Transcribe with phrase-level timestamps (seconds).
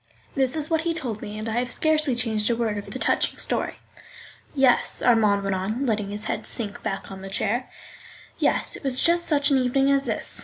[0.33, 2.97] This is what he told me, and I have scarcely changed a word of the
[2.97, 3.75] touching story.
[4.55, 7.69] Yes (Armand went on, letting his head sink back on the chair),
[8.39, 10.39] yes, it was just such an evening as this.